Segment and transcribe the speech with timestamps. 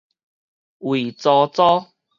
[0.79, 1.91] 胃慒慒